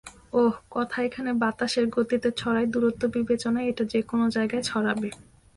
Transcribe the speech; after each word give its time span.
ওহ, 0.33 0.53
কথা 0.69 0.97
এখানে 1.03 1.31
বাতাসের 1.33 1.85
গতিতে 1.89 2.29
ছড়ায়, 2.31 2.67
দূরত্ব 2.67 3.01
বিবেচনায় 3.15 3.69
এটা 3.71 3.83
যেকোন 3.83 4.19
জায়গায় 4.29 4.63
ছড়াবে। 4.63 5.09